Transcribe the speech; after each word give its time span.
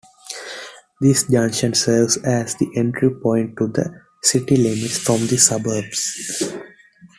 This 0.99 1.27
junction 1.27 1.75
serves 1.75 2.17
as 2.17 2.55
the 2.55 2.65
entry 2.75 3.11
point 3.11 3.55
to 3.57 3.67
the 3.67 4.01
city 4.23 4.57
limits 4.57 4.97
from 4.97 5.27
the 5.27 5.37
suburbs. 5.37 6.41